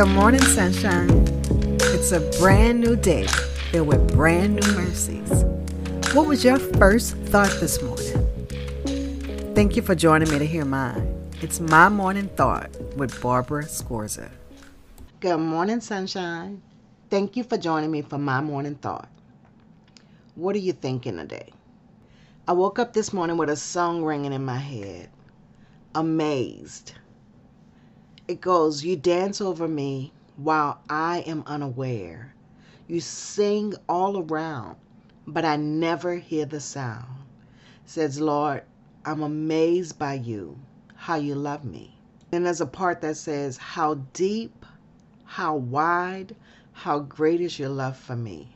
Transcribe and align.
Good 0.00 0.08
morning, 0.08 0.40
sunshine. 0.40 1.10
It's 1.92 2.10
a 2.12 2.20
brand 2.40 2.80
new 2.80 2.96
day 2.96 3.26
filled 3.70 3.88
with 3.88 4.14
brand 4.14 4.54
new 4.54 4.72
mercies. 4.72 5.44
What 6.14 6.26
was 6.26 6.42
your 6.42 6.58
first 6.58 7.18
thought 7.28 7.54
this 7.60 7.82
morning? 7.82 9.54
Thank 9.54 9.76
you 9.76 9.82
for 9.82 9.94
joining 9.94 10.30
me 10.30 10.38
to 10.38 10.46
hear 10.46 10.64
mine. 10.64 11.30
It's 11.42 11.60
my 11.60 11.90
morning 11.90 12.28
thought 12.28 12.74
with 12.96 13.20
Barbara 13.20 13.64
Scorza. 13.64 14.30
Good 15.20 15.36
morning, 15.36 15.82
sunshine. 15.82 16.62
Thank 17.10 17.36
you 17.36 17.44
for 17.44 17.58
joining 17.58 17.90
me 17.90 18.00
for 18.00 18.16
my 18.16 18.40
morning 18.40 18.76
thought. 18.76 19.10
What 20.34 20.56
are 20.56 20.60
you 20.60 20.72
thinking 20.72 21.18
today? 21.18 21.52
I 22.48 22.52
woke 22.52 22.78
up 22.78 22.94
this 22.94 23.12
morning 23.12 23.36
with 23.36 23.50
a 23.50 23.56
song 23.56 24.02
ringing 24.02 24.32
in 24.32 24.46
my 24.46 24.56
head. 24.56 25.10
Amazed. 25.94 26.94
It 28.30 28.40
goes, 28.40 28.84
You 28.84 28.94
dance 28.94 29.40
over 29.40 29.66
me 29.66 30.12
while 30.36 30.78
I 30.88 31.24
am 31.26 31.42
unaware. 31.46 32.32
You 32.86 33.00
sing 33.00 33.74
all 33.88 34.22
around, 34.22 34.76
but 35.26 35.44
I 35.44 35.56
never 35.56 36.14
hear 36.14 36.44
the 36.46 36.60
sound. 36.60 37.24
Says, 37.84 38.20
Lord, 38.20 38.62
I'm 39.04 39.20
amazed 39.20 39.98
by 39.98 40.14
you, 40.14 40.56
how 40.94 41.16
you 41.16 41.34
love 41.34 41.64
me. 41.64 41.98
Then 42.30 42.44
there's 42.44 42.60
a 42.60 42.66
part 42.66 43.00
that 43.00 43.16
says, 43.16 43.56
How 43.56 43.94
deep, 44.12 44.64
how 45.24 45.56
wide, 45.56 46.36
how 46.70 47.00
great 47.00 47.40
is 47.40 47.58
your 47.58 47.70
love 47.70 47.96
for 47.96 48.14
me. 48.14 48.54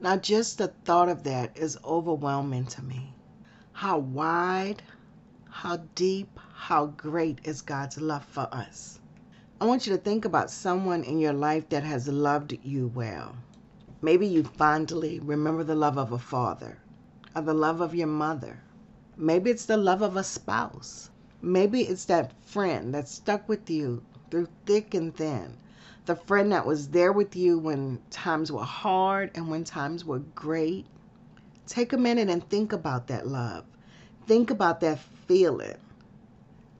Now, 0.00 0.16
just 0.16 0.56
the 0.56 0.68
thought 0.86 1.10
of 1.10 1.24
that 1.24 1.58
is 1.58 1.76
overwhelming 1.84 2.64
to 2.68 2.82
me. 2.82 3.12
How 3.72 3.98
wide, 3.98 4.82
how 5.50 5.76
deep, 5.94 6.40
how 6.54 6.86
great 6.86 7.40
is 7.44 7.60
God's 7.60 8.00
love 8.00 8.24
for 8.24 8.48
us. 8.50 8.99
I 9.62 9.66
want 9.66 9.86
you 9.86 9.92
to 9.92 9.98
think 9.98 10.24
about 10.24 10.50
someone 10.50 11.04
in 11.04 11.18
your 11.18 11.34
life 11.34 11.68
that 11.68 11.82
has 11.82 12.08
loved 12.08 12.56
you 12.62 12.86
well. 12.86 13.36
Maybe 14.00 14.26
you 14.26 14.42
fondly 14.42 15.20
remember 15.20 15.64
the 15.64 15.74
love 15.74 15.98
of 15.98 16.12
a 16.12 16.18
father 16.18 16.78
or 17.36 17.42
the 17.42 17.52
love 17.52 17.82
of 17.82 17.94
your 17.94 18.06
mother. 18.06 18.60
Maybe 19.18 19.50
it's 19.50 19.66
the 19.66 19.76
love 19.76 20.00
of 20.00 20.16
a 20.16 20.24
spouse. 20.24 21.10
Maybe 21.42 21.82
it's 21.82 22.06
that 22.06 22.32
friend 22.42 22.94
that 22.94 23.06
stuck 23.06 23.46
with 23.50 23.68
you 23.68 24.02
through 24.30 24.48
thick 24.64 24.94
and 24.94 25.14
thin. 25.14 25.58
The 26.06 26.16
friend 26.16 26.50
that 26.52 26.64
was 26.64 26.88
there 26.88 27.12
with 27.12 27.36
you 27.36 27.58
when 27.58 28.00
times 28.08 28.50
were 28.50 28.64
hard 28.64 29.30
and 29.34 29.50
when 29.50 29.64
times 29.64 30.06
were 30.06 30.20
great. 30.20 30.86
Take 31.66 31.92
a 31.92 31.98
minute 31.98 32.30
and 32.30 32.48
think 32.48 32.72
about 32.72 33.08
that 33.08 33.26
love. 33.28 33.66
Think 34.26 34.50
about 34.50 34.80
that 34.80 35.00
feeling 35.00 35.76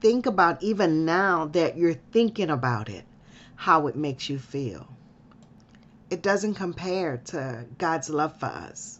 think 0.01 0.25
about 0.25 0.61
even 0.63 1.05
now 1.05 1.45
that 1.45 1.77
you're 1.77 1.93
thinking 1.93 2.49
about 2.49 2.89
it, 2.89 3.05
how 3.55 3.87
it 3.87 3.95
makes 3.95 4.29
you 4.29 4.39
feel. 4.39 4.87
It 6.09 6.23
doesn't 6.23 6.55
compare 6.55 7.17
to 7.25 7.65
God's 7.77 8.09
love 8.09 8.35
for 8.37 8.47
us. 8.47 8.99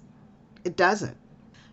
It 0.63 0.77
doesn't. 0.77 1.17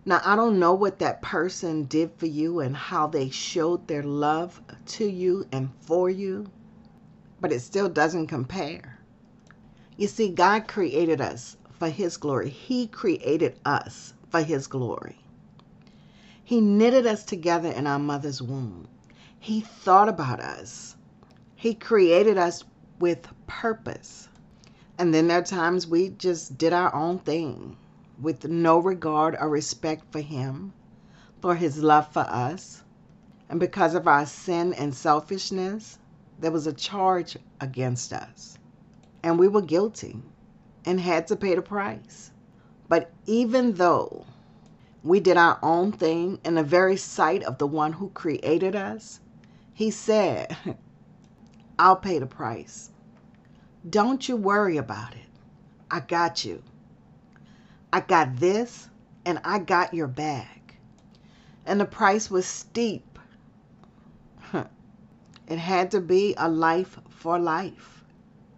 Now, 0.05 0.23
I 0.25 0.35
don't 0.35 0.59
know 0.59 0.73
what 0.73 0.99
that 1.01 1.21
person 1.21 1.85
did 1.85 2.13
for 2.17 2.27
you 2.27 2.61
and 2.61 2.75
how 2.75 3.07
they 3.07 3.29
showed 3.29 3.87
their 3.87 4.03
love 4.03 4.63
to 4.87 5.05
you 5.05 5.47
and 5.53 5.69
for 5.83 6.09
you, 6.09 6.47
but 7.41 7.53
it 7.53 7.61
still 7.61 7.91
doesn't 7.91 8.29
compare. 8.29 8.99
You 9.99 10.09
see, 10.09 10.31
God 10.31 10.67
created 10.67 11.21
us 11.21 11.59
for 11.79 11.91
His 11.91 12.17
glory, 12.17 12.49
He 12.49 12.87
created 12.87 13.59
us 13.67 14.15
for 14.31 14.41
His 14.41 14.67
glory. 14.67 15.17
He 16.43 16.63
knitted 16.63 17.07
us 17.07 17.25
together 17.25 17.71
in 17.71 17.87
our 17.87 17.99
mother's 17.99 18.41
womb. 18.41 18.89
He 19.41 19.63
thought 19.63 20.11
about 20.11 20.41
us. 20.41 20.97
He 21.55 21.73
created 21.73 22.37
us 22.37 22.65
with 22.99 23.29
purpose. 23.47 24.29
And 24.99 25.15
then 25.15 25.29
there 25.29 25.39
are 25.39 25.43
times 25.43 25.87
we 25.87 26.11
just 26.11 26.59
did 26.59 26.75
our 26.75 26.95
own 26.95 27.21
thing 27.21 27.79
with 28.21 28.45
no 28.47 28.79
regard 28.79 29.37
or 29.41 29.49
respect 29.49 30.05
for 30.13 30.21
Him, 30.21 30.75
for 31.41 31.55
His 31.55 31.83
love 31.83 32.13
for 32.13 32.27
us. 32.29 32.83
And 33.49 33.59
because 33.59 33.95
of 33.95 34.07
our 34.07 34.27
sin 34.27 34.75
and 34.75 34.95
selfishness, 34.95 35.99
there 36.39 36.51
was 36.51 36.67
a 36.67 36.73
charge 36.75 37.39
against 37.61 38.13
us. 38.13 38.59
And 39.23 39.39
we 39.39 39.49
were 39.49 39.63
guilty 39.63 40.21
and 40.85 41.01
had 41.01 41.27
to 41.29 41.37
pay 41.37 41.55
the 41.55 41.63
price. 41.63 42.33
But 42.89 43.11
even 43.25 43.75
though 43.75 44.27
we 45.03 45.21
did 45.21 45.39
our 45.39 45.59
own 45.63 45.93
thing 45.93 46.39
in 46.45 46.57
the 46.57 46.63
very 46.63 46.99
sight 46.99 47.43
of 47.45 47.57
the 47.57 47.67
one 47.67 47.95
who 47.95 48.11
created 48.11 48.77
us, 48.77 49.21
he 49.79 49.93
said, 49.93 50.57
I'll 51.79 51.95
pay 51.95 52.19
the 52.19 52.27
price. 52.27 52.91
Don't 53.89 54.29
you 54.29 54.37
worry 54.37 54.77
about 54.77 55.15
it. 55.15 55.31
I 55.89 56.01
got 56.01 56.45
you. 56.45 56.65
I 57.93 58.01
got 58.01 58.39
this, 58.39 58.89
and 59.25 59.41
I 59.45 59.61
got 59.61 59.95
your 59.95 60.09
bag. 60.09 60.75
And 61.65 61.81
the 61.81 61.85
price 61.85 62.29
was 62.29 62.45
steep. 62.45 63.21
It 65.47 65.59
had 65.59 65.93
to 65.93 66.01
be 66.01 66.35
a 66.37 66.49
life 66.49 66.99
for 67.09 67.39
life. 67.39 68.03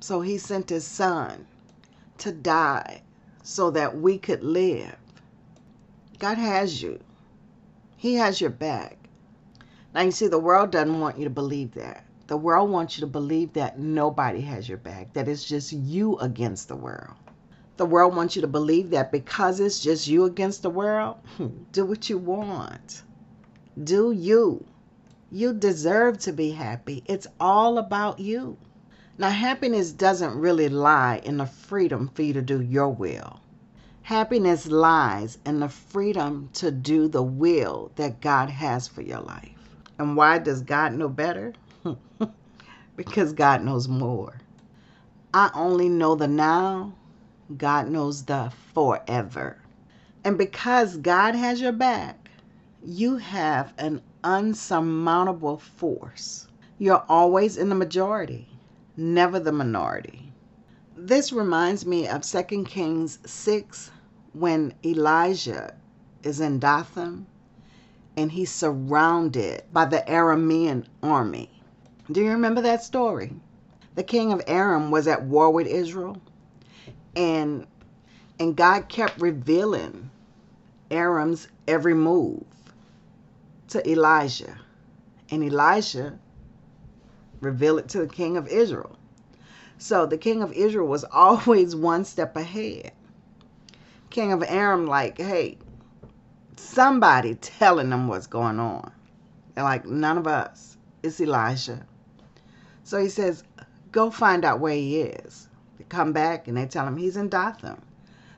So 0.00 0.22
he 0.22 0.38
sent 0.38 0.70
his 0.70 0.86
son 0.86 1.46
to 2.16 2.32
die 2.32 3.02
so 3.42 3.70
that 3.72 4.00
we 4.00 4.16
could 4.16 4.42
live. 4.42 4.96
God 6.18 6.38
has 6.38 6.82
you, 6.82 6.98
He 7.98 8.14
has 8.14 8.40
your 8.40 8.48
back. 8.48 8.99
Now, 9.92 10.02
you 10.02 10.12
see, 10.12 10.28
the 10.28 10.38
world 10.38 10.70
doesn't 10.70 11.00
want 11.00 11.18
you 11.18 11.24
to 11.24 11.30
believe 11.30 11.72
that. 11.72 12.04
The 12.28 12.36
world 12.36 12.70
wants 12.70 12.96
you 12.96 13.00
to 13.00 13.08
believe 13.08 13.54
that 13.54 13.78
nobody 13.78 14.40
has 14.42 14.68
your 14.68 14.78
back, 14.78 15.12
that 15.14 15.26
it's 15.26 15.44
just 15.44 15.72
you 15.72 16.16
against 16.18 16.68
the 16.68 16.76
world. 16.76 17.16
The 17.76 17.86
world 17.86 18.14
wants 18.14 18.36
you 18.36 18.42
to 18.42 18.48
believe 18.48 18.90
that 18.90 19.10
because 19.10 19.58
it's 19.58 19.80
just 19.80 20.06
you 20.06 20.24
against 20.26 20.62
the 20.62 20.70
world, 20.70 21.16
hmm, 21.36 21.48
do 21.72 21.84
what 21.84 22.08
you 22.08 22.18
want. 22.18 23.02
Do 23.82 24.12
you. 24.12 24.64
You 25.32 25.52
deserve 25.52 26.18
to 26.20 26.32
be 26.32 26.52
happy. 26.52 27.02
It's 27.06 27.26
all 27.40 27.78
about 27.78 28.20
you. 28.20 28.58
Now, 29.18 29.30
happiness 29.30 29.92
doesn't 29.92 30.38
really 30.38 30.68
lie 30.68 31.20
in 31.24 31.36
the 31.36 31.46
freedom 31.46 32.10
for 32.14 32.22
you 32.22 32.32
to 32.34 32.42
do 32.42 32.60
your 32.60 32.90
will. 32.90 33.40
Happiness 34.02 34.66
lies 34.66 35.38
in 35.44 35.60
the 35.60 35.68
freedom 35.68 36.48
to 36.54 36.70
do 36.70 37.08
the 37.08 37.22
will 37.22 37.90
that 37.96 38.20
God 38.20 38.50
has 38.50 38.86
for 38.86 39.02
your 39.02 39.20
life. 39.20 39.59
And 40.00 40.16
why 40.16 40.38
does 40.38 40.62
God 40.62 40.94
know 40.94 41.10
better? 41.10 41.52
because 42.96 43.34
God 43.34 43.62
knows 43.62 43.86
more. 43.86 44.32
I 45.34 45.50
only 45.52 45.90
know 45.90 46.14
the 46.14 46.26
now, 46.26 46.94
God 47.58 47.86
knows 47.86 48.24
the 48.24 48.50
forever. 48.72 49.58
And 50.24 50.38
because 50.38 50.96
God 50.96 51.34
has 51.34 51.60
your 51.60 51.72
back, 51.72 52.30
you 52.82 53.18
have 53.18 53.74
an 53.76 54.00
unsurmountable 54.24 55.58
force. 55.58 56.48
You're 56.78 57.04
always 57.06 57.58
in 57.58 57.68
the 57.68 57.74
majority, 57.74 58.48
never 58.96 59.38
the 59.38 59.52
minority. 59.52 60.32
This 60.96 61.30
reminds 61.30 61.84
me 61.84 62.08
of 62.08 62.22
2 62.22 62.64
Kings 62.64 63.18
6 63.26 63.90
when 64.32 64.72
Elijah 64.82 65.74
is 66.22 66.40
in 66.40 66.58
Dothan 66.58 67.26
and 68.16 68.32
he's 68.32 68.50
surrounded 68.50 69.62
by 69.72 69.84
the 69.84 70.04
Aramean 70.06 70.84
army. 71.02 71.50
Do 72.10 72.20
you 72.22 72.30
remember 72.30 72.60
that 72.62 72.82
story? 72.82 73.32
The 73.94 74.02
king 74.02 74.32
of 74.32 74.42
Aram 74.46 74.90
was 74.90 75.06
at 75.06 75.22
war 75.22 75.50
with 75.50 75.66
Israel, 75.66 76.20
and 77.14 77.66
and 78.38 78.56
God 78.56 78.88
kept 78.88 79.20
revealing 79.20 80.10
Aram's 80.90 81.48
every 81.68 81.94
move 81.94 82.44
to 83.68 83.88
Elijah, 83.88 84.58
and 85.30 85.44
Elijah 85.44 86.18
revealed 87.40 87.80
it 87.80 87.88
to 87.90 88.00
the 88.00 88.06
king 88.06 88.36
of 88.36 88.48
Israel. 88.48 88.96
So 89.78 90.04
the 90.06 90.18
king 90.18 90.42
of 90.42 90.52
Israel 90.52 90.86
was 90.86 91.04
always 91.12 91.76
one 91.76 92.04
step 92.04 92.36
ahead. 92.36 92.92
King 94.10 94.32
of 94.32 94.42
Aram, 94.42 94.86
like, 94.86 95.18
hey, 95.18 95.56
somebody 96.60 97.34
telling 97.34 97.90
them 97.90 98.08
what's 98.08 98.26
going 98.26 98.60
on. 98.60 98.92
They're 99.54 99.64
like, 99.64 99.86
none 99.86 100.18
of 100.18 100.26
us. 100.26 100.76
It's 101.02 101.20
Elijah. 101.20 101.86
So 102.84 103.00
he 103.00 103.08
says, 103.08 103.42
go 103.92 104.10
find 104.10 104.44
out 104.44 104.60
where 104.60 104.74
he 104.74 105.00
is. 105.00 105.48
They 105.78 105.84
come 105.84 106.12
back 106.12 106.48
and 106.48 106.56
they 106.56 106.66
tell 106.66 106.86
him 106.86 106.96
he's 106.96 107.16
in 107.16 107.28
Dothan. 107.28 107.80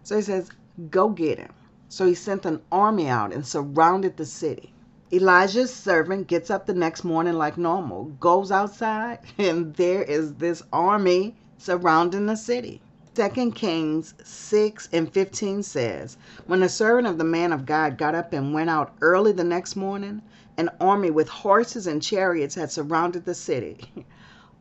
So 0.03 0.17
he 0.17 0.23
says, 0.23 0.51
go 0.91 1.09
get 1.09 1.39
him. 1.39 1.53
So 1.89 2.07
he 2.07 2.15
sent 2.15 2.47
an 2.47 2.63
army 2.71 3.09
out 3.09 3.33
and 3.33 3.47
surrounded 3.47 4.17
the 4.17 4.27
city. 4.27 4.73
Elijah's 5.13 5.75
servant 5.75 6.27
gets 6.27 6.51
up 6.51 6.65
the 6.65 6.73
next 6.73 7.05
morning 7.05 7.35
like 7.35 7.59
normal, 7.59 8.05
goes 8.19 8.51
outside, 8.51 9.19
and 9.39 9.75
there 9.75 10.03
is 10.03 10.35
this 10.35 10.63
army 10.73 11.37
surrounding 11.59 12.27
the 12.27 12.37
city. 12.37 12.81
2 13.15 13.53
Kings 13.53 14.15
6 14.25 14.89
and 14.91 15.13
15 15.13 15.63
says, 15.63 16.17
When 16.47 16.61
the 16.61 16.69
servant 16.71 17.07
of 17.07 17.19
the 17.19 17.25
man 17.25 17.53
of 17.53 17.67
God 17.67 17.99
got 17.99 18.15
up 18.15 18.33
and 18.33 18.55
went 18.55 18.71
out 18.71 18.95
early 19.03 19.33
the 19.33 19.45
next 19.45 19.77
morning, 19.77 20.23
an 20.57 20.71
army 20.81 21.11
with 21.11 21.29
horses 21.29 21.87
and 21.87 22.03
chariots 22.03 22.55
had 22.55 22.71
surrounded 22.73 23.27
the 23.27 23.35
city. 23.35 23.79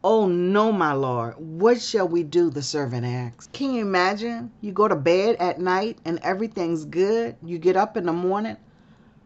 Oh 0.04 0.26
no, 0.26 0.72
my 0.72 0.94
lord, 0.94 1.36
what 1.38 1.80
shall 1.80 2.08
we 2.08 2.24
do? 2.24 2.50
The 2.50 2.64
servant 2.64 3.06
asked. 3.06 3.54
Can 3.54 3.76
you 3.76 3.84
imagine? 3.84 4.52
You 4.60 4.72
go 4.72 4.88
to 4.88 4.96
bed 4.96 5.36
at 5.40 5.62
night 5.62 6.00
and 6.06 6.20
everything's 6.24 6.86
good. 6.86 7.36
You 7.44 7.60
get 7.60 7.78
up 7.78 7.96
in 7.96 8.08
the 8.08 8.12
morning, 8.12 8.58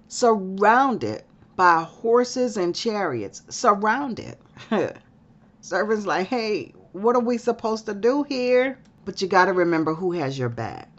surrounded 0.10 1.24
by 1.56 1.84
horses 1.84 2.58
and 2.58 2.76
chariots, 2.76 3.44
surrounded. 3.48 4.36
Servant's 5.62 6.06
like, 6.06 6.28
hey, 6.28 6.74
what 6.92 7.16
are 7.16 7.22
we 7.22 7.38
supposed 7.38 7.86
to 7.86 7.94
do 7.94 8.24
here? 8.24 8.78
But 9.06 9.22
you 9.22 9.28
got 9.28 9.46
to 9.46 9.54
remember 9.54 9.94
who 9.94 10.12
has 10.14 10.38
your 10.38 10.50
back. 10.50 10.90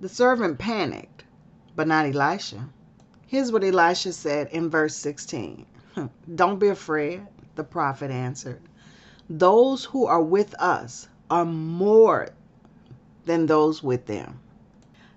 The 0.00 0.08
servant 0.08 0.58
panicked, 0.58 1.24
but 1.76 1.88
not 1.88 2.06
Elisha. 2.06 2.68
Here's 3.26 3.50
what 3.50 3.64
Elisha 3.64 4.12
said 4.12 4.48
in 4.52 4.70
verse 4.70 4.94
16 4.94 5.66
Don't 6.34 6.58
be 6.58 6.68
afraid, 6.68 7.26
the 7.56 7.64
prophet 7.64 8.10
answered. 8.10 8.62
Those 9.28 9.84
who 9.84 10.06
are 10.06 10.22
with 10.22 10.54
us 10.60 11.08
are 11.30 11.44
more 11.44 12.28
than 13.24 13.46
those 13.46 13.82
with 13.82 14.06
them. 14.06 14.38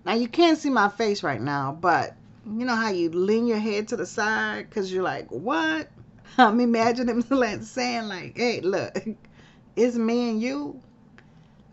Now, 0.05 0.13
you 0.13 0.27
can't 0.27 0.57
see 0.57 0.69
my 0.69 0.89
face 0.89 1.23
right 1.23 1.41
now, 1.41 1.77
but 1.79 2.15
you 2.45 2.65
know 2.65 2.75
how 2.75 2.89
you 2.89 3.09
lean 3.09 3.47
your 3.47 3.57
head 3.57 3.87
to 3.89 3.97
the 3.97 4.05
side 4.05 4.69
because 4.69 4.93
you're 4.93 5.03
like, 5.03 5.27
what? 5.29 5.89
I'm 6.37 6.59
imagining 6.59 7.21
him 7.29 7.63
saying, 7.63 8.07
like, 8.07 8.37
hey, 8.37 8.61
look, 8.61 8.95
it's 9.75 9.95
me 9.95 10.29
and 10.29 10.41
you. 10.41 10.81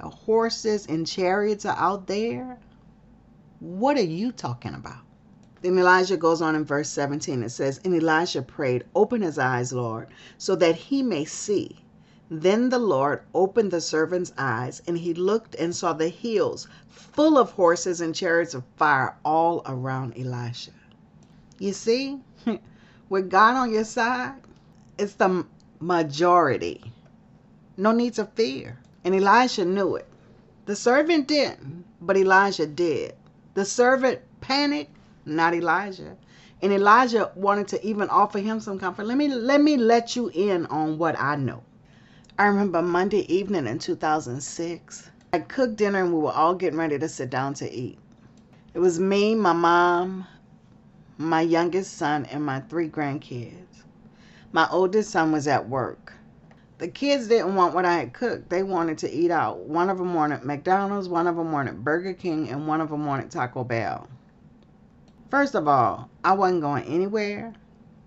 The 0.02 0.10
horses 0.10 0.84
and 0.86 1.06
chariots 1.06 1.64
are 1.64 1.76
out 1.78 2.08
there. 2.08 2.58
What 3.60 3.96
are 3.96 4.02
you 4.02 4.32
talking 4.32 4.74
about? 4.74 5.04
Then 5.60 5.78
Elijah 5.78 6.16
goes 6.16 6.42
on 6.42 6.56
in 6.56 6.64
verse 6.64 6.88
17. 6.88 7.44
It 7.44 7.50
says, 7.50 7.80
And 7.84 7.94
Elijah 7.94 8.42
prayed, 8.42 8.82
Open 8.96 9.22
his 9.22 9.38
eyes, 9.38 9.72
Lord, 9.72 10.08
so 10.38 10.56
that 10.56 10.74
he 10.74 11.04
may 11.04 11.24
see. 11.24 11.84
Then 12.28 12.70
the 12.70 12.80
Lord 12.80 13.22
opened 13.32 13.70
the 13.70 13.80
servant's 13.80 14.32
eyes, 14.36 14.82
and 14.88 14.98
he 14.98 15.14
looked 15.14 15.54
and 15.54 15.72
saw 15.72 15.92
the 15.92 16.08
hills 16.08 16.66
full 16.88 17.38
of 17.38 17.52
horses 17.52 18.00
and 18.00 18.12
chariots 18.12 18.54
of 18.54 18.64
fire 18.74 19.16
all 19.24 19.62
around 19.66 20.18
Elisha. 20.18 20.72
You 21.60 21.72
see, 21.72 22.18
with 23.08 23.30
God 23.30 23.54
on 23.54 23.72
your 23.72 23.84
side, 23.84 24.40
it's 24.98 25.14
the 25.14 25.46
majority. 25.78 26.92
No 27.76 27.92
need 27.92 28.14
to 28.14 28.24
fear. 28.24 28.80
And 29.04 29.14
Elijah 29.14 29.64
knew 29.64 29.96
it. 29.96 30.06
The 30.66 30.76
servant 30.76 31.26
didn't, 31.26 31.84
but 32.00 32.16
Elijah 32.16 32.66
did. 32.66 33.14
The 33.54 33.64
servant 33.64 34.20
panicked, 34.40 34.96
not 35.24 35.54
Elijah. 35.54 36.16
And 36.62 36.72
Elijah 36.72 37.32
wanted 37.34 37.66
to 37.68 37.84
even 37.84 38.08
offer 38.08 38.38
him 38.38 38.60
some 38.60 38.78
comfort. 38.78 39.06
Let 39.06 39.16
me 39.16 39.28
let 39.28 39.60
me 39.60 39.76
let 39.76 40.14
you 40.14 40.30
in 40.32 40.66
on 40.66 40.98
what 40.98 41.18
I 41.18 41.34
know. 41.34 41.64
I 42.38 42.46
remember 42.46 42.80
Monday 42.80 43.32
evening 43.32 43.66
in 43.66 43.78
2006. 43.78 45.10
I 45.32 45.38
cooked 45.40 45.76
dinner 45.76 46.02
and 46.04 46.14
we 46.14 46.20
were 46.20 46.32
all 46.32 46.54
getting 46.54 46.78
ready 46.78 46.98
to 46.98 47.08
sit 47.08 47.30
down 47.30 47.54
to 47.54 47.72
eat. 47.72 47.98
It 48.74 48.78
was 48.78 49.00
me, 49.00 49.34
my 49.34 49.52
mom, 49.52 50.26
my 51.18 51.40
youngest 51.40 51.96
son, 51.96 52.24
and 52.26 52.44
my 52.44 52.60
three 52.60 52.88
grandkids. 52.88 53.82
My 54.52 54.68
oldest 54.70 55.10
son 55.10 55.32
was 55.32 55.46
at 55.48 55.68
work. 55.68 56.14
The 56.82 56.88
kids 56.88 57.28
didn't 57.28 57.54
want 57.54 57.76
what 57.76 57.84
I 57.84 57.94
had 57.94 58.12
cooked. 58.12 58.50
They 58.50 58.64
wanted 58.64 58.98
to 58.98 59.08
eat 59.08 59.30
out. 59.30 59.60
One 59.68 59.88
of 59.88 59.98
them 59.98 60.14
wanted 60.14 60.42
McDonald's, 60.42 61.08
one 61.08 61.28
of 61.28 61.36
them 61.36 61.52
wanted 61.52 61.84
Burger 61.84 62.12
King, 62.12 62.48
and 62.48 62.66
one 62.66 62.80
of 62.80 62.90
them 62.90 63.06
wanted 63.06 63.30
Taco 63.30 63.62
Bell. 63.62 64.08
First 65.30 65.54
of 65.54 65.68
all, 65.68 66.10
I 66.24 66.32
wasn't 66.32 66.62
going 66.62 66.82
anywhere. 66.82 67.52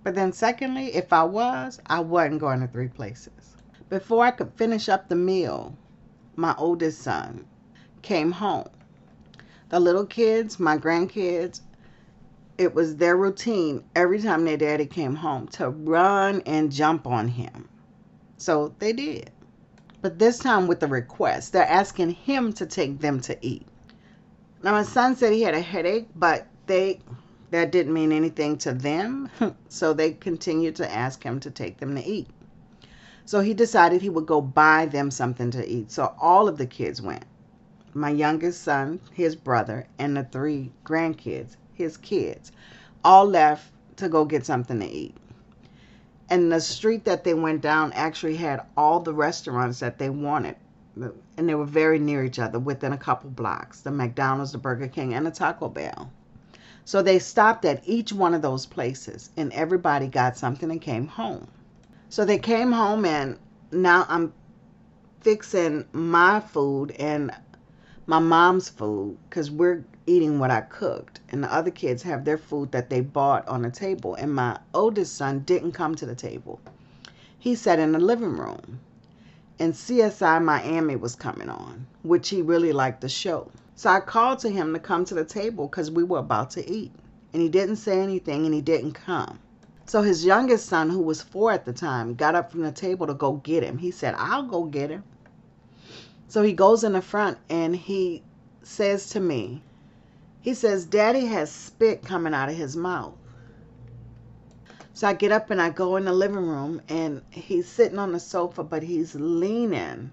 But 0.04 0.16
then, 0.16 0.33
secondly, 0.33 0.94
if 0.94 1.13
I 1.13 1.24
was, 1.24 1.80
I 1.86 2.01
wasn't 2.01 2.42
going 2.42 2.60
to 2.60 2.68
three 2.68 2.89
places. 2.89 3.56
Before 3.88 4.25
I 4.25 4.31
could 4.31 4.51
finish 4.56 4.89
up 4.89 5.07
the 5.07 5.16
meal, 5.16 5.78
my 6.36 6.54
oldest 6.57 7.01
son 7.01 7.48
came 8.01 8.33
home. 8.33 8.68
The 9.69 9.80
little 9.80 10.06
kids, 10.06 10.60
my 10.60 10.78
grandkids, 10.78 11.62
it 12.57 12.75
was 12.75 12.98
their 12.98 13.16
routine 13.16 13.86
every 13.95 14.21
time 14.21 14.44
their 14.44 14.57
daddy 14.57 14.86
came 14.86 15.16
home 15.16 15.48
to 15.54 15.69
run 15.69 16.42
and 16.45 16.74
jump 16.74 17.07
on 17.07 17.30
him 17.30 17.69
so 18.37 18.73
they 18.79 18.93
did. 18.93 19.31
But 20.01 20.19
this 20.19 20.39
time 20.39 20.67
with 20.67 20.83
a 20.83 20.87
request. 20.87 21.53
They're 21.53 21.67
asking 21.67 22.11
him 22.11 22.53
to 22.53 22.65
take 22.65 22.99
them 22.99 23.19
to 23.21 23.37
eat. 23.43 23.65
Now 24.61 24.73
my 24.73 24.83
son 24.83 25.15
said 25.15 25.33
he 25.33 25.41
had 25.41 25.55
a 25.55 25.61
headache, 25.61 26.09
but 26.15 26.47
they 26.67 26.99
that 27.51 27.71
didn't 27.71 27.93
mean 27.93 28.11
anything 28.11 28.57
to 28.59 28.73
them. 28.73 29.29
so 29.69 29.93
they 29.93 30.11
continued 30.11 30.75
to 30.75 30.91
ask 30.91 31.23
him 31.23 31.39
to 31.39 31.51
take 31.51 31.77
them 31.77 31.95
to 31.95 32.03
eat. 32.03 32.27
So 33.25 33.39
he 33.39 33.53
decided 33.53 34.01
he 34.01 34.09
would 34.09 34.25
go 34.25 34.41
buy 34.41 34.85
them 34.85 35.09
something 35.09 35.49
to 35.51 35.67
eat. 35.67 35.91
So 35.91 36.13
all 36.19 36.47
of 36.47 36.57
the 36.57 36.67
kids 36.67 37.01
went. 37.01 37.25
My 37.93 38.09
youngest 38.09 38.61
son, 38.61 38.99
his 39.13 39.35
brother, 39.35 39.87
and 39.97 40.17
the 40.17 40.23
three 40.23 40.71
grandkids, 40.83 41.55
his 41.73 41.97
kids, 41.97 42.51
all 43.03 43.25
left 43.25 43.71
to 43.95 44.09
go 44.09 44.25
get 44.25 44.45
something 44.45 44.79
to 44.79 44.85
eat 44.85 45.15
and 46.30 46.51
the 46.51 46.62
street 46.62 47.06
that 47.06 47.24
they 47.24 47.33
went 47.33 47.62
down 47.62 47.94
actually 47.94 48.36
had 48.36 48.66
all 48.75 49.00
the 49.00 49.13
restaurants 49.13 49.80
that 49.80 50.00
they 50.00 50.10
wanted. 50.10 50.56
And 51.38 51.50
they 51.50 51.56
were 51.56 51.66
very 51.66 52.00
near 52.00 52.24
each 52.24 52.39
other 52.39 52.57
within 52.57 52.94
a 52.94 52.98
couple 52.98 53.30
blocks 53.30 53.81
the 53.81 53.92
mcdonald's 53.92 54.54
the 54.54 54.57
burger 54.57 54.88
king 54.88 55.13
and 55.13 55.25
the 55.25 55.31
taco 55.31 55.68
bell. 55.68 56.10
So 56.86 57.01
they 57.01 57.19
stopped 57.19 57.66
at 57.66 57.81
each 57.86 58.13
one 58.13 58.33
of 58.33 58.42
those 58.42 58.66
places 58.66 59.30
and 59.36 59.51
everybody 59.54 60.07
got 60.07 60.38
something 60.38 60.72
and 60.72 60.81
came 60.81 61.07
home. 61.07 61.48
So 62.10 62.24
they 62.24 62.38
came 62.38 62.71
home 62.71 63.06
and 63.06 63.38
now 63.71 64.06
i'm 64.07 64.31
fixing 65.21 65.86
my 65.92 66.39
food 66.39 66.92
and 66.92 67.31
my 68.07 68.19
mom's 68.19 68.69
food 68.69 69.18
because 69.30 69.50
we're 69.50 69.84
eating 70.06 70.38
what 70.38 70.52
I 70.52 70.62
cooked, 70.62 71.22
and 71.30 71.44
the 71.44 71.52
other 71.52 71.72
kids 71.72 72.04
have 72.04 72.24
their 72.24 72.38
food 72.38 72.72
that 72.72 72.90
they 72.90 73.02
bought 73.02 73.48
on 73.48 73.63
the 73.63 73.72
table. 73.72 74.13
And 74.16 74.34
my 74.34 74.60
oldest 74.74 75.16
son 75.16 75.40
didn't 75.40 75.72
come 75.72 75.96
to 75.96 76.06
the 76.06 76.16
table. 76.16 76.60
He 77.40 77.56
sat 77.56 77.80
in 77.80 77.92
the 77.92 78.00
living 78.00 78.38
room, 78.38 78.80
and 79.60 79.74
CSI 79.74 80.44
Miami 80.44 80.96
was 80.96 81.16
coming 81.16 81.50
on, 81.50 81.88
which 82.04 82.30
he 82.30 82.42
really 82.42 82.72
liked 82.72 83.02
the 83.02 83.10
show. 83.10 83.50
So 83.75 83.90
I 83.90 84.00
called 84.00 84.40
to 84.40 84.50
him 84.50 84.74
to 84.74 84.80
come 84.80 85.04
to 85.06 85.16
the 85.16 85.26
table 85.26 85.68
because 85.68 85.92
we 85.92 86.04
were 86.04 86.19
about 86.19 86.52
to 86.52 86.69
eat. 86.69 86.92
And 87.33 87.42
he 87.42 87.50
didn't 87.50 87.78
say 87.78 88.00
anything 88.00 88.45
and 88.45 88.54
he 88.54 88.62
didn't 88.62 88.94
come. 88.94 89.40
So 89.85 90.02
his 90.02 90.26
youngest 90.26 90.68
son, 90.68 90.90
who 90.90 91.02
was 91.02 91.21
four 91.21 91.52
at 91.52 91.66
the 91.66 91.74
time, 91.74 92.16
got 92.16 92.35
up 92.35 92.52
from 92.52 92.62
the 92.62 92.71
table 92.71 93.06
to 93.07 93.14
go 93.14 93.33
get 93.33 93.64
him. 93.64 93.78
He 93.78 93.92
said, 93.92 94.16
I'll 94.18 94.44
go 94.44 94.64
get 94.64 94.90
him. 94.90 95.04
So 96.27 96.41
he 96.41 96.53
goes 96.53 96.83
in 96.83 96.94
the 96.94 97.01
front 97.01 97.37
and 97.49 97.75
he 97.75 98.23
says 98.63 99.09
to 99.09 99.19
me, 99.19 99.61
he 100.41 100.53
says, 100.53 100.85
Daddy 100.85 101.25
has 101.25 101.51
spit 101.51 102.03
coming 102.03 102.33
out 102.33 102.49
of 102.49 102.55
his 102.55 102.75
mouth. 102.75 103.15
So 104.94 105.07
I 105.07 105.13
get 105.13 105.31
up 105.31 105.49
and 105.49 105.61
I 105.61 105.71
go 105.71 105.97
in 105.97 106.05
the 106.05 106.13
living 106.13 106.47
room 106.47 106.81
and 106.87 107.21
he's 107.29 107.67
sitting 107.67 107.99
on 107.99 108.11
the 108.11 108.19
sofa, 108.19 108.63
but 108.63 108.83
he's 108.83 109.15
leaning 109.15 110.11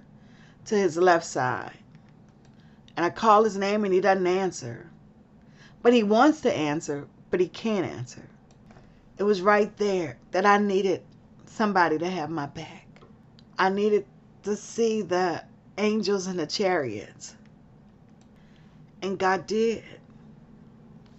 to 0.64 0.74
his 0.74 0.96
left 0.96 1.24
side. 1.24 1.76
And 2.96 3.06
I 3.06 3.10
call 3.10 3.44
his 3.44 3.56
name 3.56 3.84
and 3.84 3.94
he 3.94 4.00
doesn't 4.00 4.26
answer. 4.26 4.90
But 5.82 5.92
he 5.92 6.02
wants 6.02 6.40
to 6.42 6.52
answer, 6.52 7.06
but 7.30 7.40
he 7.40 7.48
can't 7.48 7.86
answer. 7.86 8.28
It 9.18 9.24
was 9.24 9.40
right 9.40 9.74
there 9.76 10.18
that 10.32 10.46
I 10.46 10.58
needed 10.58 11.02
somebody 11.46 11.98
to 11.98 12.08
have 12.08 12.30
my 12.30 12.46
back. 12.46 12.86
I 13.58 13.68
needed 13.68 14.06
to 14.44 14.56
see 14.56 15.02
the 15.02 15.44
angels 15.78 16.26
and 16.26 16.38
the 16.38 16.46
chariots. 16.46 17.34
And 19.00 19.18
God 19.18 19.46
did. 19.46 19.82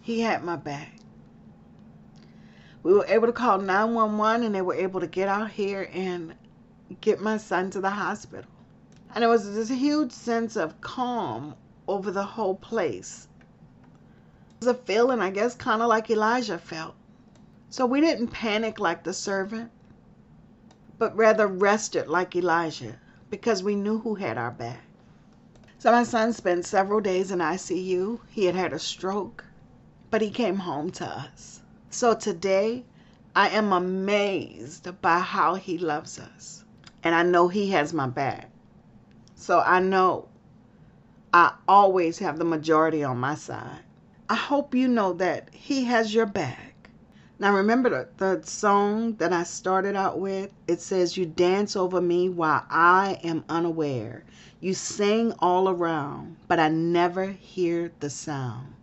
He 0.01 0.21
had 0.21 0.43
my 0.43 0.55
back. 0.55 0.93
We 2.83 2.93
were 2.93 3.05
able 3.07 3.27
to 3.27 3.33
call 3.33 3.59
911 3.59 4.45
and 4.45 4.53
they 4.53 4.61
were 4.61 4.73
able 4.73 4.99
to 4.99 5.07
get 5.07 5.29
out 5.29 5.51
here 5.51 5.89
and 5.93 6.35
get 7.01 7.21
my 7.21 7.37
son 7.37 7.69
to 7.71 7.81
the 7.81 7.89
hospital. 7.89 8.49
And 9.15 9.23
it 9.23 9.27
was 9.27 9.53
this 9.53 9.69
huge 9.69 10.11
sense 10.11 10.55
of 10.55 10.81
calm 10.81 11.55
over 11.87 12.11
the 12.11 12.23
whole 12.23 12.55
place. 12.55 13.27
It 14.61 14.65
was 14.65 14.67
a 14.67 14.73
feeling, 14.73 15.21
I 15.21 15.29
guess, 15.29 15.55
kind 15.55 15.81
of 15.81 15.87
like 15.87 16.09
Elijah 16.09 16.57
felt. 16.57 16.95
So 17.69 17.85
we 17.85 18.01
didn't 18.01 18.27
panic 18.27 18.79
like 18.79 19.03
the 19.03 19.13
servant, 19.13 19.71
but 20.97 21.15
rather 21.15 21.47
rested 21.47 22.07
like 22.07 22.35
Elijah 22.35 22.99
because 23.33 23.63
we 23.63 23.73
knew 23.73 23.97
who 23.97 24.13
had 24.13 24.37
our 24.37 24.51
back. 24.51 24.83
So 25.79 25.91
my 25.91 26.03
son 26.03 26.33
spent 26.33 26.67
several 26.67 27.01
days 27.01 27.31
in 27.31 27.39
ICU. 27.39 28.19
He 28.29 28.45
had 28.45 28.53
had 28.53 28.73
a 28.73 28.77
stroke, 28.77 29.43
but 30.11 30.21
he 30.21 30.29
came 30.29 30.57
home 30.57 30.91
to 30.91 31.05
us. 31.07 31.63
So 31.89 32.13
today, 32.13 32.85
I 33.35 33.49
am 33.49 33.73
amazed 33.73 35.01
by 35.01 35.17
how 35.17 35.55
he 35.55 35.79
loves 35.79 36.19
us. 36.19 36.63
And 37.01 37.15
I 37.15 37.23
know 37.23 37.47
he 37.47 37.71
has 37.71 37.91
my 37.91 38.05
back. 38.05 38.51
So 39.33 39.61
I 39.61 39.79
know 39.79 40.27
I 41.33 41.53
always 41.67 42.19
have 42.19 42.37
the 42.37 42.45
majority 42.45 43.03
on 43.03 43.17
my 43.17 43.33
side. 43.33 43.81
I 44.29 44.35
hope 44.35 44.75
you 44.75 44.87
know 44.87 45.11
that 45.13 45.49
he 45.51 45.85
has 45.85 46.13
your 46.13 46.27
back. 46.27 46.72
Now, 47.39 47.55
remember 47.55 47.89
the, 47.89 48.09
the 48.39 48.47
song 48.47 49.15
that 49.15 49.33
I 49.33 49.43
started 49.43 49.95
out 49.95 50.19
with? 50.19 50.53
It 50.67 50.81
says, 50.81 51.17
You 51.17 51.25
dance 51.25 51.75
over 51.75 52.01
me 52.01 52.29
while 52.29 52.65
I 52.69 53.19
am 53.23 53.43
unaware. 53.49 54.23
You 54.61 54.73
sing 54.73 55.33
all 55.39 55.67
around, 55.67 56.37
but 56.47 56.59
I 56.59 56.69
never 56.69 57.27
hear 57.27 57.91
the 57.99 58.09
sound. 58.09 58.75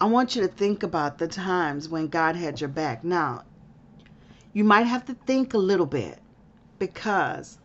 I 0.00 0.06
want 0.06 0.36
you 0.36 0.42
to 0.42 0.48
think 0.48 0.82
about 0.84 1.18
the 1.18 1.28
times 1.28 1.88
when 1.88 2.08
God 2.08 2.36
had 2.36 2.60
your 2.60 2.68
back. 2.68 3.04
Now, 3.04 3.44
you 4.52 4.64
might 4.64 4.86
have 4.86 5.04
to 5.06 5.14
think 5.14 5.54
a 5.54 5.58
little 5.58 5.86
bit 5.86 6.20
because 6.78 7.58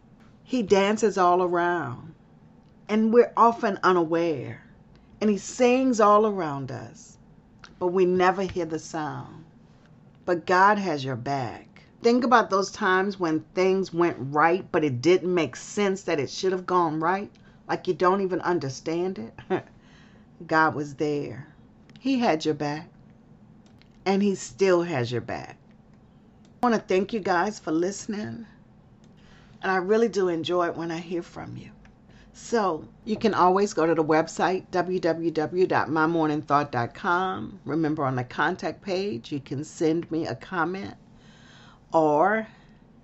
He 0.44 0.64
dances 0.64 1.18
all 1.18 1.44
around 1.44 2.16
and 2.90 3.14
we're 3.14 3.34
often 3.38 3.80
unaware. 3.84 4.64
And 5.22 5.30
He 5.30 5.38
sings 5.38 6.00
all 6.00 6.26
around 6.28 6.72
us, 6.72 7.18
but 7.80 7.88
we 7.88 8.06
never 8.06 8.44
hear 8.44 8.66
the 8.66 8.80
sound. 8.80 9.43
But 10.26 10.46
God 10.46 10.78
has 10.78 11.04
your 11.04 11.16
back. 11.18 11.84
Think 12.02 12.24
about 12.24 12.50
those 12.50 12.72
times 12.72 13.20
when 13.20 13.46
things 13.54 13.94
went 13.94 14.18
right, 14.20 14.66
but 14.72 14.84
it 14.84 15.02
didn't 15.02 15.34
make 15.34 15.56
sense 15.56 16.04
that 16.04 16.20
it 16.20 16.30
should 16.30 16.52
have 16.52 16.66
gone 16.66 17.00
right, 17.00 17.32
like 17.68 17.88
you 17.88 17.94
don't 17.94 18.22
even 18.22 18.42
understand 18.42 19.20
it. 19.50 19.64
God 20.48 20.76
was 20.76 20.96
there. 20.96 21.48
He 22.00 22.20
had 22.20 22.46
your 22.46 22.54
back, 22.54 22.90
and 24.06 24.22
He 24.22 24.36
still 24.36 24.84
has 24.84 25.12
your 25.12 25.22
back. 25.22 25.58
I 26.62 26.68
want 26.68 26.76
to 26.76 26.82
thank 26.82 27.14
you 27.14 27.20
guys 27.20 27.60
for 27.60 27.72
listening, 27.72 28.46
and 29.62 29.72
I 29.72 29.78
really 29.78 30.10
do 30.10 30.28
enjoy 30.30 30.68
it 30.68 30.76
when 30.76 30.92
I 30.92 31.00
hear 31.00 31.24
from 31.24 31.58
you. 31.58 31.72
So 32.34 32.86
you 33.06 33.16
can 33.16 33.34
always 33.34 33.74
go 33.74 33.86
to 33.86 33.96
the 33.96 34.04
website 34.04 34.66
www.mymorningthought.com. 34.72 37.60
Remember 37.66 38.04
on 38.04 38.16
the 38.16 38.24
contact 38.24 38.82
page, 38.82 39.32
you 39.32 39.40
can 39.40 39.64
send 39.64 40.10
me 40.12 40.28
a 40.28 40.36
comment, 40.36 40.96
or 41.94 42.48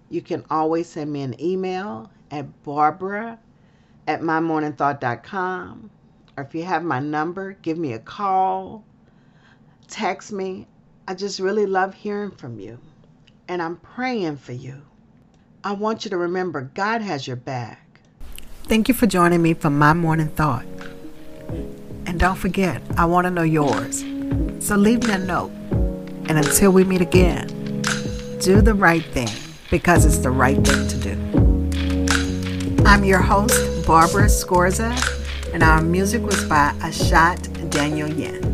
you 0.10 0.22
can 0.22 0.44
always 0.50 0.90
send 0.90 1.14
me 1.14 1.22
an 1.22 1.42
email 1.42 2.12
at 2.32 2.64
barbara 2.64 3.40
at 4.08 4.22
mymorningthought.com. 4.22 5.92
Or 6.36 6.44
if 6.44 6.56
you 6.56 6.64
have 6.64 6.84
my 6.84 7.00
number, 7.00 7.54
give 7.54 7.78
me 7.78 7.94
a 7.94 8.00
call 8.00 8.84
text 9.90 10.32
me. 10.32 10.68
I 11.08 11.16
just 11.16 11.40
really 11.40 11.66
love 11.66 11.94
hearing 11.94 12.32
from 12.32 12.60
you. 12.60 12.80
And 13.48 13.62
I'm 13.62 13.78
praying 13.78 14.38
for 14.38 14.54
you. 14.54 14.84
I 15.64 15.74
want 15.74 16.06
you 16.06 16.12
to 16.12 16.18
remember 16.18 16.72
God 16.74 17.02
has 17.02 17.28
your 17.28 17.36
back. 17.36 17.89
Thank 18.64 18.88
you 18.88 18.94
for 18.94 19.08
joining 19.08 19.42
me 19.42 19.54
for 19.54 19.70
my 19.70 19.94
morning 19.94 20.28
thought. 20.30 20.66
And 22.06 22.20
don't 22.20 22.38
forget, 22.38 22.82
I 22.98 23.06
want 23.06 23.26
to 23.26 23.32
know 23.32 23.44
yours. 23.44 24.02
So 24.60 24.76
leave 24.76 25.08
me 25.08 25.14
a 25.14 25.18
note. 25.18 25.52
And 26.28 26.38
until 26.38 26.72
we 26.72 26.84
meet 26.84 27.02
again, 27.02 27.48
do 28.40 28.62
the 28.62 28.74
right 28.76 29.04
thing 29.04 29.30
because 29.72 30.06
it's 30.06 30.20
the 30.20 30.32
right 30.32 30.58
thing 30.58 30.88
to 30.88 30.98
do. 30.98 32.84
I'm 32.86 33.04
your 33.04 33.22
host, 33.22 33.86
Barbara 33.88 34.26
Scorza, 34.26 34.92
and 35.54 35.64
our 35.64 35.82
music 35.82 36.22
was 36.22 36.44
by 36.46 36.74
Ashot 36.80 37.40
Danielyan. 37.70 38.49